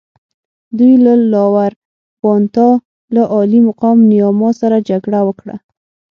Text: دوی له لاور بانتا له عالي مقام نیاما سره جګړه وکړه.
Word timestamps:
دوی 0.77 0.93
له 1.05 1.13
لاور 1.31 1.71
بانتا 2.21 2.69
له 3.13 3.21
عالي 3.33 3.59
مقام 3.67 3.97
نیاما 4.11 4.49
سره 4.61 4.77
جګړه 4.89 5.19
وکړه. 5.27 5.55